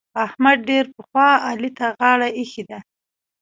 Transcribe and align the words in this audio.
احمد 0.25 0.57
ډېر 0.69 0.85
پخوا 0.95 1.29
علي 1.47 1.69
ته 1.77 1.85
غاړه 1.97 2.27
اېښې 2.39 2.63
ده. 2.69 2.79